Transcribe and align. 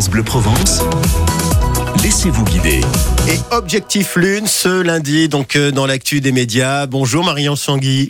Bleu 0.00 0.22
Provence. 0.22 0.82
Laissez-vous 2.02 2.44
guider. 2.44 2.80
Et 3.28 3.38
Objectif 3.50 4.16
Lune 4.16 4.46
ce 4.46 4.80
lundi, 4.80 5.28
donc 5.28 5.54
euh, 5.54 5.70
dans 5.70 5.86
l'actu 5.86 6.22
des 6.22 6.32
médias. 6.32 6.86
Bonjour 6.86 7.22
Marion 7.22 7.56
Sangui. 7.56 8.08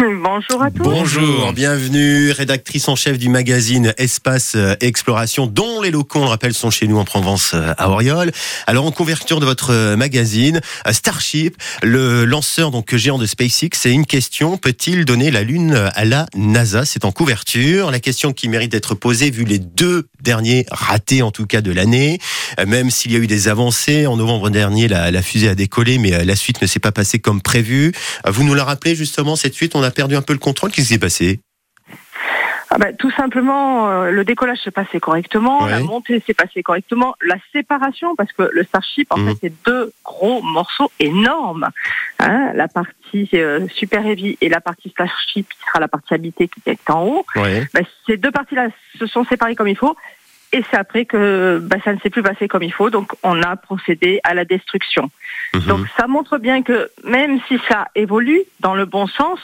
Bonjour 0.00 0.60
à 0.60 0.72
tous. 0.72 0.82
Bonjour, 0.82 1.52
bienvenue, 1.52 2.32
rédactrice 2.32 2.88
en 2.88 2.96
chef 2.96 3.16
du 3.16 3.28
magazine 3.28 3.94
Espace 3.96 4.54
euh, 4.56 4.74
Exploration, 4.80 5.46
dont 5.46 5.82
les 5.82 5.92
locaux, 5.92 6.18
on 6.18 6.24
le 6.24 6.30
rappelle, 6.30 6.52
sont 6.52 6.72
chez 6.72 6.88
nous 6.88 6.98
en 6.98 7.04
Provence 7.04 7.52
euh, 7.54 7.74
à 7.78 7.88
Auriol. 7.88 8.32
Alors 8.66 8.86
en 8.86 8.90
couverture 8.90 9.38
de 9.38 9.46
votre 9.46 9.70
euh, 9.70 9.96
magazine, 9.96 10.60
Starship, 10.90 11.56
le 11.84 12.24
lanceur 12.24 12.72
donc 12.72 12.92
géant 12.96 13.18
de 13.18 13.26
SpaceX, 13.26 13.68
c'est 13.74 13.92
une 13.92 14.04
question 14.04 14.58
peut-il 14.58 15.04
donner 15.04 15.30
la 15.30 15.44
Lune 15.44 15.74
à 15.94 16.04
la 16.04 16.26
NASA? 16.34 16.84
C'est 16.84 17.04
en 17.04 17.12
couverture. 17.12 17.92
La 17.92 18.00
question 18.00 18.32
qui 18.32 18.48
mérite 18.48 18.72
d'être 18.72 18.96
posée 18.96 19.30
vu 19.30 19.44
les 19.44 19.60
deux 19.60 20.08
derniers 20.20 20.66
ratés 20.72 21.22
en 21.22 21.30
tout 21.30 21.46
cas 21.46 21.60
de 21.60 21.70
l'année. 21.70 22.18
Même 22.66 22.90
s'il 22.90 23.12
y 23.12 23.16
a 23.16 23.20
eu 23.20 23.28
des 23.28 23.46
avancées 23.46 24.08
en 24.08 24.16
novembre 24.16 24.50
dernier, 24.50 24.88
la, 24.88 25.12
la 25.12 25.22
fusée 25.22 25.48
a 25.48 25.54
décollé, 25.54 25.98
mais 25.98 26.24
la 26.24 26.34
suite 26.34 26.60
ne 26.62 26.66
s'est 26.66 26.80
pas 26.80 26.92
passée 26.92 27.20
comme 27.20 27.40
prévu. 27.40 27.92
Vous 28.26 28.42
nous 28.42 28.54
la 28.54 28.64
rappelez 28.64 28.96
justement 28.96 29.36
cette 29.36 29.54
suite? 29.54 29.76
On 29.76 29.83
a 29.84 29.90
perdu 29.90 30.16
un 30.16 30.22
peu 30.22 30.32
le 30.32 30.38
contrôle. 30.38 30.70
Qu'est-ce 30.70 30.88
qui 30.88 30.94
s'est 30.94 30.98
passé? 31.00 31.40
Ah 32.70 32.78
bah, 32.78 32.92
tout 32.92 33.10
simplement, 33.12 33.88
euh, 33.88 34.10
le 34.10 34.24
décollage 34.24 34.58
s'est 34.64 34.72
passé 34.72 34.98
correctement, 34.98 35.62
Ouais. 35.62 35.70
la 35.70 35.78
montée 35.80 36.20
s'est 36.26 36.34
passée 36.34 36.62
correctement, 36.64 37.14
la 37.22 37.36
séparation, 37.52 38.16
parce 38.16 38.32
que 38.32 38.48
le 38.52 38.64
Starship, 38.64 39.06
en 39.12 39.18
Mhm. 39.18 39.28
fait, 39.28 39.38
c'est 39.42 39.52
deux 39.64 39.92
gros 40.04 40.42
morceaux 40.42 40.90
énormes. 40.98 41.68
Hein, 42.18 42.50
la 42.54 42.66
partie 42.66 43.28
euh, 43.34 43.68
Super 43.76 44.04
Heavy 44.04 44.36
et 44.40 44.48
la 44.48 44.60
partie 44.60 44.88
Starship, 44.88 45.48
qui 45.48 45.66
sera 45.68 45.78
la 45.78 45.86
partie 45.86 46.14
habitée 46.14 46.48
qui 46.48 46.60
est 46.68 46.90
en 46.90 47.04
haut. 47.04 47.26
Ouais. 47.36 47.64
Bah, 47.74 47.80
ces 48.08 48.16
deux 48.16 48.32
parties-là 48.32 48.68
se 48.98 49.06
sont 49.06 49.24
séparées 49.24 49.54
comme 49.54 49.68
il 49.68 49.76
faut. 49.76 49.94
Et 50.54 50.62
c'est 50.70 50.76
après 50.76 51.04
que 51.04 51.58
bah, 51.60 51.78
ça 51.84 51.92
ne 51.92 51.98
s'est 51.98 52.10
plus 52.10 52.22
passé 52.22 52.46
comme 52.46 52.62
il 52.62 52.72
faut, 52.72 52.88
donc 52.88 53.12
on 53.24 53.42
a 53.42 53.56
procédé 53.56 54.20
à 54.22 54.34
la 54.34 54.44
destruction. 54.44 55.10
Mhm. 55.52 55.62
Donc 55.62 55.86
ça 55.96 56.06
montre 56.06 56.38
bien 56.38 56.62
que 56.62 56.92
même 57.02 57.40
si 57.48 57.58
ça 57.68 57.88
évolue 57.96 58.42
dans 58.60 58.76
le 58.76 58.84
bon 58.84 59.08
sens, 59.08 59.40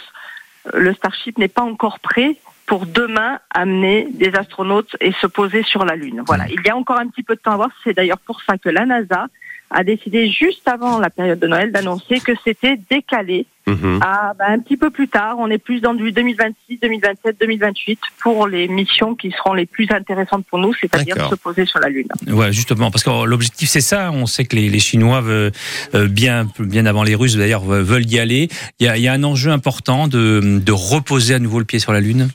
le 0.72 0.94
Starship 0.94 1.36
n'est 1.36 1.48
pas 1.48 1.62
encore 1.62 1.98
prêt 1.98 2.36
pour 2.70 2.86
demain 2.86 3.40
amener 3.52 4.06
des 4.14 4.32
astronautes 4.36 4.94
et 5.00 5.10
se 5.20 5.26
poser 5.26 5.64
sur 5.64 5.84
la 5.84 5.96
Lune. 5.96 6.22
Voilà, 6.24 6.44
il 6.48 6.60
y 6.64 6.70
a 6.70 6.76
encore 6.76 7.00
un 7.00 7.08
petit 7.08 7.24
peu 7.24 7.34
de 7.34 7.40
temps 7.40 7.50
à 7.50 7.56
voir. 7.56 7.70
C'est 7.82 7.94
d'ailleurs 7.96 8.20
pour 8.24 8.40
ça 8.42 8.58
que 8.58 8.68
la 8.68 8.86
NASA 8.86 9.26
a 9.72 9.84
décidé 9.84 10.28
juste 10.30 10.66
avant 10.68 10.98
la 11.00 11.10
période 11.10 11.38
de 11.40 11.46
Noël 11.48 11.72
d'annoncer 11.72 12.20
que 12.20 12.32
c'était 12.44 12.78
décalé 12.88 13.46
Mhm. 13.66 14.00
à 14.02 14.32
bah, 14.36 14.46
un 14.48 14.58
petit 14.58 14.76
peu 14.76 14.90
plus 14.90 15.06
tard. 15.06 15.36
On 15.38 15.48
est 15.48 15.58
plus 15.58 15.80
dans 15.80 15.94
du 15.94 16.10
2026, 16.10 16.78
2027, 16.80 17.36
2028 17.40 18.00
pour 18.20 18.48
les 18.48 18.66
missions 18.66 19.14
qui 19.14 19.30
seront 19.30 19.52
les 19.54 19.66
plus 19.66 19.86
intéressantes 19.92 20.44
pour 20.46 20.58
nous, 20.58 20.72
c'est-à-dire 20.74 21.28
se 21.28 21.34
poser 21.36 21.66
sur 21.66 21.78
la 21.78 21.88
Lune. 21.88 22.08
Ouais, 22.28 22.52
justement, 22.52 22.90
parce 22.90 23.04
que 23.04 23.24
l'objectif 23.26 23.68
c'est 23.68 23.82
ça. 23.82 24.10
On 24.12 24.26
sait 24.26 24.44
que 24.44 24.56
les, 24.56 24.68
les 24.70 24.78
Chinois 24.80 25.20
veulent, 25.20 25.52
euh, 25.94 26.08
bien, 26.08 26.48
bien 26.58 26.84
avant 26.86 27.04
les 27.04 27.14
Russes 27.14 27.36
d'ailleurs 27.36 27.64
ve- 27.64 27.82
veulent 27.82 28.10
y 28.10 28.18
aller. 28.18 28.48
Il 28.80 28.86
y 28.86 28.88
a, 28.88 28.96
il 28.96 29.02
y 29.04 29.08
a 29.08 29.12
un 29.12 29.22
enjeu 29.22 29.50
important 29.52 30.08
de, 30.08 30.40
de 30.64 30.72
reposer 30.72 31.34
à 31.34 31.38
nouveau 31.38 31.58
le 31.60 31.64
pied 31.66 31.78
sur 31.78 31.92
la 31.92 32.00
Lune. 32.00 32.28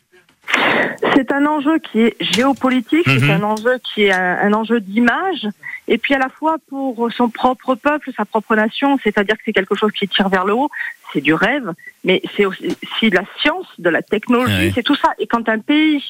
C'est 1.15 1.31
un 1.31 1.45
enjeu 1.45 1.79
qui 1.79 2.01
est 2.01 2.15
géopolitique, 2.19 3.07
Mhm. 3.07 3.19
c'est 3.19 3.31
un 3.31 3.43
enjeu 3.43 3.79
qui 3.83 4.03
est 4.03 4.11
un, 4.11 4.37
un 4.41 4.53
enjeu 4.53 4.79
d'image, 4.81 5.47
et 5.87 5.97
puis 5.97 6.13
à 6.13 6.17
la 6.19 6.29
fois 6.29 6.57
pour 6.69 7.09
son 7.15 7.29
propre 7.29 7.75
peuple, 7.75 8.11
sa 8.17 8.25
propre 8.25 8.55
nation, 8.55 8.97
c'est-à-dire 9.03 9.35
que 9.37 9.41
c'est 9.45 9.53
quelque 9.53 9.75
chose 9.75 9.91
qui 9.93 10.07
tire 10.07 10.29
vers 10.29 10.45
le 10.45 10.53
haut, 10.53 10.69
c'est 11.13 11.21
du 11.21 11.33
rêve, 11.33 11.71
mais 12.03 12.21
c'est 12.35 12.45
aussi 12.45 13.09
de 13.09 13.15
la 13.15 13.23
science, 13.39 13.67
de 13.79 13.89
la 13.89 14.01
technologie, 14.01 14.71
c'est 14.73 14.83
tout 14.83 14.95
ça. 14.95 15.09
Et 15.19 15.27
quand 15.27 15.47
un 15.47 15.59
pays 15.59 16.03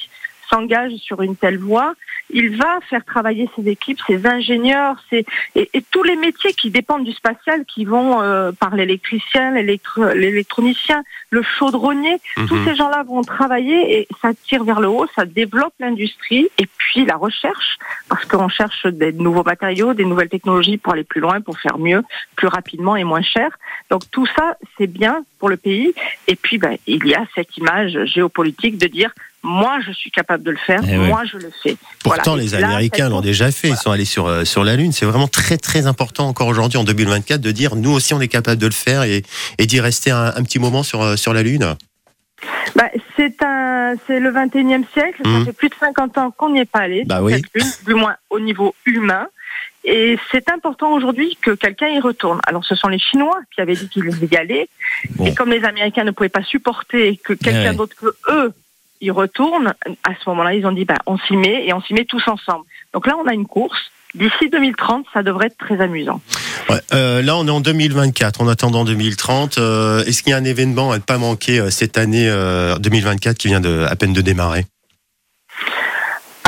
s'engage 0.50 0.92
sur 0.96 1.22
une 1.22 1.36
telle 1.36 1.58
voie, 1.58 1.94
il 2.30 2.56
va 2.56 2.80
faire 2.88 3.04
travailler 3.04 3.48
ses 3.56 3.68
équipes, 3.68 3.98
ses 4.06 4.26
ingénieurs, 4.26 4.96
ses, 5.10 5.24
et, 5.54 5.68
et 5.74 5.82
tous 5.82 6.02
les 6.02 6.16
métiers 6.16 6.52
qui 6.52 6.70
dépendent 6.70 7.04
du 7.04 7.12
spatial, 7.12 7.64
qui 7.64 7.84
vont 7.84 8.20
euh, 8.20 8.52
par 8.52 8.74
l'électricien, 8.74 9.52
l'électro- 9.52 10.12
l'électronicien, 10.14 11.02
le 11.30 11.42
chaudronnier, 11.42 12.16
tous 12.48 12.54
Mhm. 12.56 12.64
ces 12.66 12.74
gens-là 12.74 13.02
vont 13.04 13.22
travailler 13.22 14.00
et 14.00 14.08
ça 14.20 14.30
tire 14.34 14.64
vers 14.64 14.80
le 14.80 14.88
haut, 14.88 15.06
ça 15.14 15.24
développe 15.24 15.74
l'industrie 15.78 16.48
et 16.58 16.66
puis 16.78 17.04
la 17.04 17.16
recherche, 17.16 17.78
parce 18.08 18.24
qu'on 18.24 18.48
cherche 18.48 18.86
des 18.86 19.12
nouveaux 19.12 19.44
matériaux, 19.44 19.94
des 19.94 20.04
nouvelles 20.04 20.28
technologies 20.28 20.78
pour 20.78 20.92
aller 20.94 21.04
plus 21.04 21.20
loin, 21.20 21.40
pour 21.40 21.58
faire 21.58 21.78
mieux, 21.78 22.02
plus 22.36 22.48
rapidement 22.48 22.96
et 22.96 23.04
moins 23.04 23.22
cher. 23.22 23.56
Donc 23.90 24.02
tout 24.10 24.26
ça, 24.26 24.56
c'est 24.76 24.86
bien 24.86 25.24
pour 25.38 25.48
le 25.48 25.56
pays. 25.56 25.92
Et 26.28 26.36
puis, 26.36 26.58
ben, 26.58 26.76
il 26.86 27.06
y 27.06 27.14
a 27.14 27.24
cette 27.34 27.56
image 27.56 27.98
géopolitique 28.06 28.78
de 28.78 28.86
dire, 28.86 29.10
moi, 29.42 29.78
je 29.86 29.92
suis 29.92 30.10
capable 30.10 30.42
de 30.42 30.50
le 30.50 30.56
faire, 30.56 30.80
Eh 30.88 30.98
ouais. 30.98 31.06
moi, 31.06 31.22
je 31.24 31.36
le 31.36 31.50
fais. 31.62 31.76
Pourtant, 32.02 32.32
Voilà. 32.32 32.42
Les 32.42 32.48
là, 32.58 32.66
Américains 32.68 33.08
l'ont 33.08 33.20
déjà 33.20 33.50
fait. 33.52 33.68
Ils 33.68 33.76
sont 33.76 33.90
allés 33.90 34.04
sur, 34.04 34.26
euh, 34.26 34.44
sur 34.44 34.64
la 34.64 34.74
Lune. 34.76 34.92
C'est 34.92 35.06
vraiment 35.06 35.28
très, 35.28 35.56
très 35.56 35.86
important 35.86 36.26
encore 36.28 36.48
aujourd'hui, 36.48 36.78
en 36.78 36.84
2024, 36.84 37.40
de 37.40 37.52
dire 37.52 37.76
nous 37.76 37.92
aussi, 37.92 38.12
on 38.14 38.20
est 38.20 38.28
capable 38.28 38.60
de 38.60 38.66
le 38.66 38.72
faire 38.72 39.02
et, 39.04 39.22
et 39.58 39.66
d'y 39.66 39.78
rester 39.80 40.10
un, 40.10 40.32
un 40.34 40.42
petit 40.42 40.58
moment 40.58 40.82
sur, 40.82 41.02
euh, 41.02 41.16
sur 41.16 41.32
la 41.32 41.42
Lune. 41.42 41.76
Bah, 42.74 42.90
c'est 43.16 43.42
un, 43.42 43.94
c'est 44.06 44.20
le 44.20 44.30
21e 44.30 44.84
siècle. 44.92 45.22
Mhm. 45.24 45.38
Ça 45.40 45.44
fait 45.46 45.52
plus 45.52 45.68
de 45.68 45.74
50 45.80 46.18
ans 46.18 46.30
qu'on 46.36 46.50
n'y 46.50 46.60
est 46.60 46.64
pas 46.70 46.80
allé. 46.80 47.04
Bah 47.06 47.22
oui. 47.22 47.42
lune, 47.54 47.66
du 47.86 47.94
moins 47.94 48.16
au 48.30 48.40
niveau 48.40 48.74
humain. 48.84 49.26
Et 49.88 50.18
c'est 50.32 50.50
important 50.50 50.92
aujourd'hui 50.92 51.38
que 51.40 51.52
quelqu'un 51.52 51.86
y 51.88 52.00
retourne. 52.00 52.40
Alors, 52.46 52.64
ce 52.64 52.74
sont 52.74 52.88
les 52.88 52.98
Chinois 52.98 53.38
qui 53.54 53.60
avaient 53.60 53.76
dit 53.76 53.88
qu'ils 53.88 54.10
y 54.30 54.36
allaient. 54.36 54.68
Bon. 55.10 55.26
Et 55.26 55.32
comme 55.34 55.50
les 55.50 55.64
Américains 55.64 56.02
ne 56.02 56.10
pouvaient 56.10 56.28
pas 56.28 56.42
supporter 56.42 57.16
que 57.22 57.32
quelqu'un 57.34 57.70
Ouais. 57.70 57.74
d'autre 57.76 57.94
que 57.94 58.14
eux 58.32 58.52
y 59.00 59.10
retourne, 59.12 59.74
à 60.02 60.10
ce 60.22 60.28
moment-là, 60.30 60.54
ils 60.54 60.66
ont 60.66 60.72
dit, 60.72 60.84
bah, 60.84 60.96
on 61.06 61.16
s'y 61.18 61.36
met 61.36 61.64
et 61.66 61.72
on 61.72 61.80
s'y 61.82 61.94
met 61.94 62.04
tous 62.04 62.26
ensemble. 62.26 62.64
Donc 62.92 63.06
là, 63.06 63.14
on 63.22 63.28
a 63.28 63.32
une 63.32 63.46
course. 63.46 63.78
D'ici 64.14 64.48
2030, 64.50 65.04
ça 65.12 65.22
devrait 65.22 65.48
être 65.48 65.58
très 65.58 65.80
amusant. 65.80 66.20
Ouais, 66.70 66.80
euh, 66.94 67.20
là, 67.22 67.36
on 67.36 67.46
est 67.46 67.50
en 67.50 67.60
2024. 67.60 68.40
En 68.40 68.48
attendant 68.48 68.84
2030, 68.84 69.58
euh, 69.58 70.02
est-ce 70.04 70.22
qu'il 70.22 70.30
y 70.30 70.34
a 70.34 70.38
un 70.38 70.44
événement 70.44 70.90
à 70.90 70.96
ne 70.96 71.02
pas 71.02 71.18
manquer 71.18 71.60
euh, 71.60 71.70
cette 71.70 71.98
année 71.98 72.26
euh, 72.28 72.76
2024 72.78 73.36
qui 73.36 73.48
vient 73.48 73.60
de, 73.60 73.84
à 73.88 73.94
peine 73.94 74.14
de 74.14 74.22
démarrer? 74.22 74.64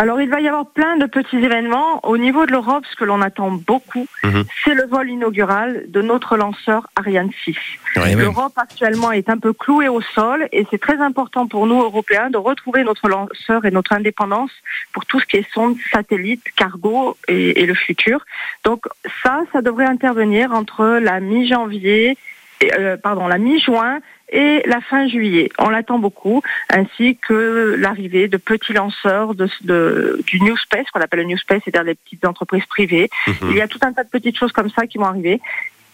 Alors, 0.01 0.21
il 0.21 0.29
va 0.31 0.41
y 0.41 0.47
avoir 0.47 0.65
plein 0.67 0.97
de 0.97 1.07
petits 1.07 1.39
événements. 1.39 2.07
Au 2.07 2.17
niveau 2.19 2.47
de 2.47 2.53
l'Europe, 2.53 2.85
ce 2.89 2.95
que 2.95 3.05
l'on 3.05 3.21
attend 3.21 3.51
beaucoup, 3.51 4.07
Mhm. 4.23 4.45
c'est 4.65 4.75
le 4.75 4.87
vol 4.87 5.11
inaugural 5.11 5.87
de 5.89 6.01
notre 6.03 6.37
lanceur 6.37 6.87
Ariane 6.95 7.31
6. 7.45 7.57
Ouais, 7.97 8.03
Eh 8.13 8.15
oui. 8.15 8.23
L'Europe 8.23 8.53
actuellement 8.57 9.11
est 9.11 9.29
un 9.29 9.39
peu 9.39 9.53
clouée 9.53 9.89
au 9.89 10.01
sol 10.01 10.47
et 10.53 10.65
c'est 10.71 10.79
très 10.81 10.99
important 10.99 11.49
pour 11.49 11.67
nous, 11.67 11.81
Européens, 11.83 12.31
de 12.31 12.37
retrouver 12.39 12.85
notre 12.85 13.09
lanceur 13.09 13.65
et 13.65 13.73
notre 13.73 13.93
indépendance 13.93 14.53
pour 14.93 15.05
tout 15.05 15.19
ce 15.19 15.27
qui 15.27 15.39
est 15.39 15.53
sonde, 15.53 15.75
satellite, 15.91 16.45
cargo 16.55 17.17
et, 17.27 17.61
et 17.63 17.67
le 17.67 17.75
futur. 17.75 18.25
Donc 18.65 18.87
ça, 19.25 19.41
ça 19.53 19.63
devrait 19.63 19.87
intervenir 19.87 20.53
entre 20.53 20.85
la 21.03 21.19
mi-janvier, 21.19 22.17
et, 22.61 22.73
euh, 22.79 22.97
pardon, 22.97 23.27
la 23.29 23.39
mi-juin 23.39 24.01
et 24.31 24.63
la 24.67 24.81
fin 24.81 25.09
juillet. 25.09 25.49
On 25.59 25.69
l'attend 25.71 25.99
beaucoup, 25.99 26.43
ainsi 26.69 27.17
que 27.17 27.77
l'arrivée 27.79 28.29
de 28.29 28.37
petits 28.37 28.73
lanceurs 28.75 29.35
de, 29.35 29.49
de- 29.63 30.21
du 30.27 30.41
New 30.41 30.57
Space, 30.57 30.91
qu'on 30.93 31.01
appelle 31.01 31.21
le 31.21 31.27
New 31.27 31.39
Space, 31.39 31.63
c'est-à-dire 31.65 31.85
des 31.85 31.95
petites 31.95 32.25
entreprises 32.25 32.67
privées. 32.67 33.09
Mhm. 33.27 33.35
Il 33.51 33.57
y 33.57 33.61
a 33.61 33.69
tout 33.69 33.79
un 33.83 33.93
tas 33.93 34.05
de 34.05 34.11
petites 34.11 34.37
choses 34.39 34.53
comme 34.53 34.71
ça 34.71 34.87
qui 34.87 34.99
vont 34.99 35.07
arriver. 35.07 35.41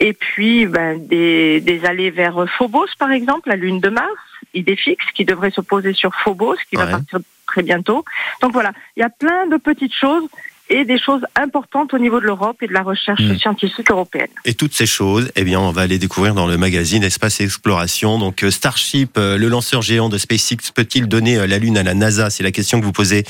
Et 0.01 0.13
puis, 0.13 0.67
ben, 0.67 0.99
des, 1.07 1.61
des 1.61 1.85
allées 1.85 2.11
vers 2.11 2.47
Phobos, 2.59 2.89
par 2.99 3.13
exemple, 3.13 3.49
la 3.49 3.57
lune 3.57 3.79
de 3.79 3.91
Mars, 3.91 4.09
Idéfix, 4.53 5.05
qui 5.15 5.25
devrait 5.25 5.53
se 5.53 5.61
poser 5.61 5.93
sur 5.93 6.15
Phobos, 6.17 6.57
qui 6.69 6.77
va 6.77 6.87
partir 6.87 7.21
très 7.47 7.63
bientôt. 7.63 8.05
Donc 8.43 8.53
voilà, 8.53 8.73
il 8.97 9.01
y 9.01 9.03
a 9.05 9.09
plein 9.11 9.47
de 9.47 9.57
petites 9.57 9.95
choses 9.95 10.25
et 10.71 10.85
des 10.85 10.99
choses 10.99 11.21
importantes 11.37 11.93
au 11.95 11.99
niveau 11.99 12.21
de 12.21 12.25
l'Europe 12.27 12.57
et 12.63 12.67
de 12.67 12.73
la 12.73 12.83
recherche 12.83 13.21
Mm. 13.21 13.39
scientifique 13.39 13.91
européenne. 13.91 14.29
Et 14.45 14.55
toutes 14.55 14.75
ces 14.75 14.87
choses, 14.87 15.31
eh 15.37 15.45
bien, 15.45 15.61
on 15.61 15.73
va 15.73 15.87
les 15.87 15.99
découvrir 15.99 16.35
dans 16.35 16.47
le 16.47 16.57
magazine 16.57 17.03
Espace 17.05 17.41
et 17.41 17.45
Exploration. 17.45 18.19
Donc, 18.19 18.43
euh, 18.43 18.51
Starship, 18.51 19.19
euh, 19.19 19.37
le 19.37 19.49
lanceur 19.49 19.83
géant 19.83 20.09
de 20.09 20.17
SpaceX, 20.19 20.71
peut-il 20.75 21.07
donner 21.07 21.37
euh, 21.37 21.47
la 21.47 21.59
Lune 21.59 21.77
à 21.77 21.83
la 21.83 21.93
NASA? 21.95 22.31
C'est 22.31 22.43
la 22.43 22.51
question 22.53 22.81
que 22.81 22.85
vous 22.85 22.93
posez 22.93 23.25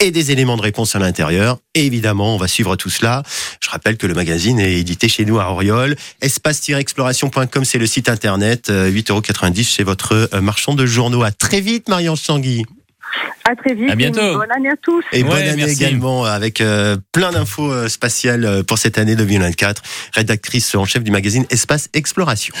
et 0.00 0.10
des 0.12 0.30
éléments 0.30 0.56
de 0.56 0.62
réponse 0.62 0.94
à 0.96 0.98
l'intérieur. 1.00 1.58
Et 1.74 1.84
évidemment, 1.84 2.34
on 2.34 2.38
va 2.38 2.46
suivre 2.48 2.76
tout 2.76 2.88
cela. 2.90 3.22
Je 3.60 3.68
rappelle 3.68 3.96
que 3.96 4.06
le 4.06 4.14
magazine 4.14 4.58
est 4.60 4.74
édité 4.78 5.08
chez 5.08 5.24
nous 5.24 5.38
à 5.40 5.50
Auriol. 5.50 5.96
Espace-exploration.com, 6.22 7.64
c'est 7.64 7.78
le 7.78 7.86
site 7.86 8.08
internet. 8.08 8.70
euh, 8.70 8.90
8,90€ 8.90 9.64
chez 9.68 9.82
votre 9.84 10.28
marchand 10.40 10.74
de 10.74 10.86
journaux. 10.86 11.22
À 11.22 11.30
très 11.32 11.60
vite, 11.60 11.88
Marion 11.88 12.14
Tanguy. 12.16 12.64
À 13.44 13.56
très 13.56 13.74
vite. 13.74 13.90
À 13.90 13.94
bientôt. 13.96 14.20
et 14.20 14.34
Bonne 14.34 14.52
année 14.54 14.68
à 14.70 14.76
tous. 14.80 15.02
Et 15.12 15.22
bonne 15.22 15.32
Ouais, 15.32 15.48
année 15.48 15.64
merci. 15.64 15.74
également 15.82 16.24
avec 16.24 16.60
euh, 16.60 16.96
plein 17.12 17.32
d'infos 17.32 17.72
euh, 17.72 17.88
spatiales 17.88 18.44
euh, 18.44 18.62
pour 18.62 18.78
cette 18.78 18.98
année 18.98 19.16
2024. 19.16 19.82
Rédactrice 20.12 20.74
en 20.74 20.84
chef 20.84 21.02
du 21.02 21.10
magazine 21.10 21.46
Espace 21.50 21.88
Exploration. 21.94 22.54